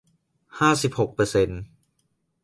[0.59, 1.61] ห้าสิบหกเปอร์เซนต์